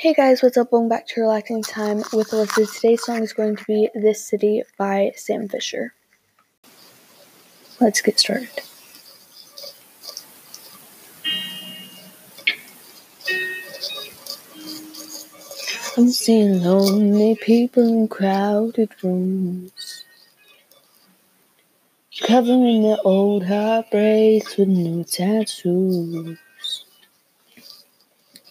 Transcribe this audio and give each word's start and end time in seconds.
Hey 0.00 0.14
guys, 0.14 0.44
what's 0.44 0.56
up? 0.56 0.70
Welcome 0.70 0.88
back 0.88 1.08
to 1.08 1.22
Relaxing 1.22 1.60
Time 1.60 1.96
with 2.12 2.30
Alyssa. 2.30 2.72
Today's 2.72 3.02
song 3.02 3.20
is 3.24 3.32
going 3.32 3.56
to 3.56 3.64
be 3.64 3.88
This 3.96 4.24
City 4.24 4.62
by 4.78 5.10
Sam 5.16 5.48
Fisher. 5.48 5.92
Let's 7.80 8.00
get 8.00 8.20
started. 8.20 8.48
I'm 15.96 16.10
seeing 16.10 16.62
lonely 16.62 17.34
people 17.34 17.82
in 17.82 18.06
crowded 18.06 18.92
rooms, 19.02 20.04
covering 22.22 22.84
their 22.84 22.98
old 23.02 23.46
heartbreaks 23.46 24.58
with 24.58 24.68
new 24.68 25.02
tattoos. 25.02 26.38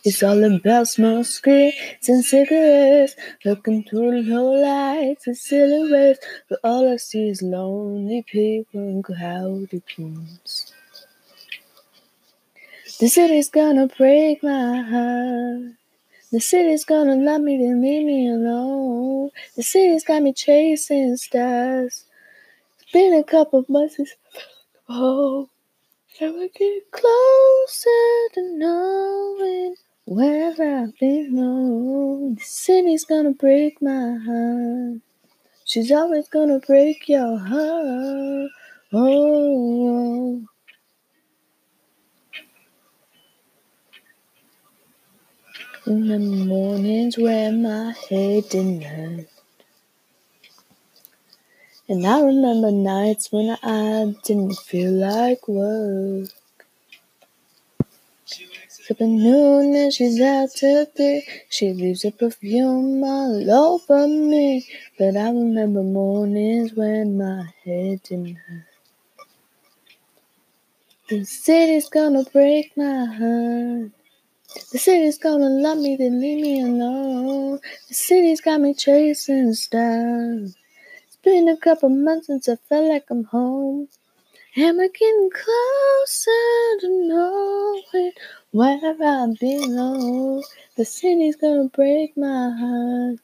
It's 0.08 0.24
all 0.24 0.42
about 0.42 0.88
smoke 0.88 1.26
screens 1.26 2.08
and 2.08 2.24
cigarettes, 2.24 3.14
looking 3.44 3.84
through 3.84 4.22
low 4.22 4.54
lights 4.54 5.28
and 5.28 5.36
silhouettes, 5.36 6.26
but 6.48 6.60
all 6.64 6.94
I 6.94 6.96
see 6.96 7.28
is 7.28 7.42
lonely 7.42 8.24
people 8.26 8.80
in 8.80 9.04
crowded 9.04 9.84
rooms. 9.98 10.74
The 13.02 13.10
city's 13.10 13.50
gonna 13.50 13.88
break 13.88 14.42
my 14.42 14.82
heart. 14.82 15.74
The 16.32 16.40
city's 16.40 16.86
gonna 16.86 17.18
love 17.18 17.42
me, 17.42 17.58
then 17.58 17.82
leave 17.82 18.06
me 18.06 18.30
alone. 18.30 19.32
The 19.58 19.64
city's 19.64 20.06
got 20.06 20.24
me 20.24 20.32
chasing 20.32 21.18
stars. 21.18 22.06
It's 22.80 22.92
been 22.94 23.14
a 23.14 23.26
couple 23.26 23.66
months 23.68 23.98
since 23.98 24.16
oh, 24.88 25.50
and 26.22 26.34
we 26.34 26.48
get 26.48 26.92
closer 26.92 28.30
to 28.36 28.42
knowing 30.08 30.56
where 30.58 30.84
I 30.84 30.88
belong. 31.00 32.32
Oh, 32.32 32.36
the 32.36 32.42
city's 32.44 33.06
gonna 33.06 33.32
break 33.32 33.82
my 33.82 34.18
heart. 34.26 35.02
She's 35.66 35.92
always 35.92 36.28
gonna 36.30 36.60
break 36.60 37.10
your 37.10 37.38
heart. 37.38 38.52
Oh. 38.94 40.42
Remember 45.86 46.46
mornings 46.46 47.18
when 47.18 47.64
my 47.64 47.94
head 48.10 48.50
didn't 48.50 48.84
hurt. 48.84 49.28
And 51.90 52.06
I 52.06 52.22
remember 52.22 52.72
nights 52.72 53.32
when 53.32 53.58
I 53.64 54.16
didn't 54.26 54.58
feel 54.60 54.92
like 54.92 55.48
work. 55.48 56.30
Up 58.90 59.02
at 59.02 59.08
noon 59.08 59.76
and 59.76 59.92
she's 59.94 60.22
out 60.22 60.50
to 60.58 60.86
three. 60.96 61.28
She 61.50 61.74
leaves 61.74 62.04
her 62.04 62.12
perfume 62.12 63.04
all 63.04 63.52
over 63.52 64.08
me. 64.08 64.66
But 64.98 65.18
I 65.18 65.28
remember 65.30 65.84
mornings 65.84 66.74
when 66.74 67.18
my 67.18 67.50
head 67.66 68.04
didn't 68.04 68.36
hurt. 68.36 68.64
The 71.10 71.26
city's 71.26 71.90
gonna 71.90 72.24
break 72.32 72.78
my 72.78 73.06
heart. 73.06 73.92
The 74.72 74.78
city's 74.78 75.18
gonna 75.18 75.50
love 75.50 75.80
me, 75.80 75.98
then 75.98 76.22
leave 76.22 76.42
me 76.42 76.62
alone. 76.62 77.60
The 77.90 77.94
city's 77.94 78.40
got 78.40 78.62
me 78.62 78.74
chasing 78.74 79.54
stars. 79.54 80.56
It's 81.08 81.18
been 81.18 81.50
a 81.50 81.58
couple 81.58 81.90
months 81.90 82.28
since 82.28 82.48
I 82.48 82.56
felt 82.56 82.90
like 82.90 83.06
I'm 83.10 83.26
home. 83.26 83.90
And 84.58 84.78
we're 84.80 84.90
getting 84.90 85.30
closer 85.30 86.80
to 86.82 86.90
knowing 87.08 88.12
where 88.52 88.80
I 88.84 89.28
belong. 89.40 90.44
The 90.76 90.86
city's 90.86 91.36
gonna 91.38 91.70
break 91.70 92.18
my 92.18 92.50
heart. 92.60 93.20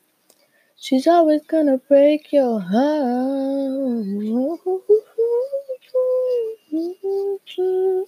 She's 0.77 1.07
always 1.07 1.41
gonna 1.47 1.79
break 1.79 2.31
your 2.31 2.59
heart. 2.59 4.05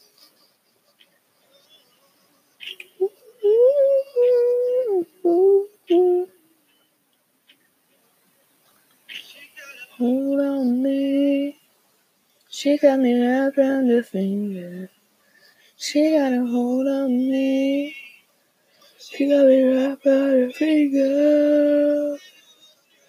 Hold 9.98 10.42
on 10.42 10.84
me. 10.84 11.25
She 12.58 12.78
got 12.78 13.02
me 13.02 13.20
wrapped 13.20 13.58
around 13.58 13.90
her 13.90 14.02
finger. 14.02 14.90
She 15.76 16.12
got 16.12 16.32
a 16.32 16.46
hold 16.46 16.88
on 16.88 17.10
me. 17.10 17.94
She 18.98 19.28
got 19.28 19.48
me 19.48 19.62
wrapped 19.62 20.06
around 20.06 20.30
her 20.40 20.52
finger. 20.54 22.18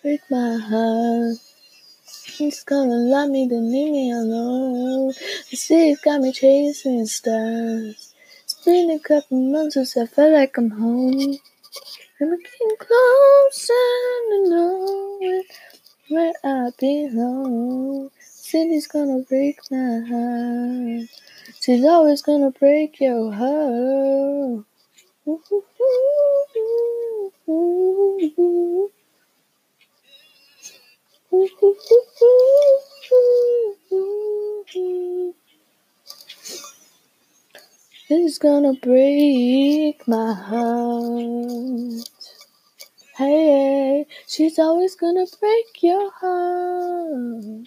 Break 0.03 0.21
my 0.33 0.59
heart. 0.59 1.37
She's 2.25 2.65
gonna 2.65 2.97
love 2.97 3.31
me, 3.31 3.47
then 3.47 3.71
leave 3.71 3.93
me 3.93 4.11
alone. 4.11 5.15
The 5.53 5.57
city's 5.57 6.01
got 6.01 6.23
me 6.23 6.33
chasing 6.33 7.07
stars. 7.07 8.15
It's 8.43 8.55
been 8.65 8.91
a 8.91 8.99
couple 8.99 9.41
months 9.41 9.75
since 9.75 9.97
I 9.97 10.07
felt 10.07 10.33
like 10.33 10.59
I'm 10.59 10.71
home. 10.71 11.39
And 12.19 12.31
we're 12.31 12.37
getting 12.39 12.77
closer 12.81 13.73
to 14.29 14.51
knowing 14.51 15.45
where 16.09 16.33
I 16.43 16.71
belong. 16.81 18.11
City's 18.49 18.87
gonna 18.87 19.25
break 19.29 19.59
my 19.73 19.99
heart. 20.09 21.09
She's 21.61 21.85
always 21.85 22.23
gonna 22.23 22.53
break 22.53 23.01
your 23.01 23.33
heart. 23.33 24.65
It's 38.09 38.39
gonna 38.39 38.75
break 38.75 40.07
my 40.07 40.35
heart. 40.35 42.09
Hey, 43.19 44.07
she's 44.29 44.61
always 44.61 44.95
gonna 44.95 45.27
break 45.41 45.83
your 45.83 46.13
heart. 46.13 47.67